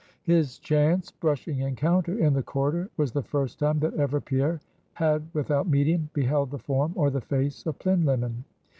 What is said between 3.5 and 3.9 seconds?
time